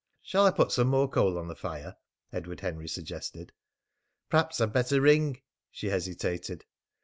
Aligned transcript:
"Shall 0.23 0.47
I 0.47 0.49
put 0.49 0.71
some 0.71 0.87
more 0.87 1.07
coal 1.07 1.37
on 1.37 1.47
the 1.47 1.55
fire?" 1.55 1.95
Edward 2.33 2.61
Henry 2.61 2.87
suggested. 2.87 3.51
"Perhaps 4.31 4.59
I'd 4.59 4.73
better 4.73 4.99
ring," 4.99 5.43
she 5.69 5.89
hesitated. 5.89 6.65